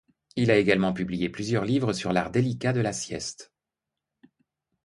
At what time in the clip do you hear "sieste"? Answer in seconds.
2.91-3.53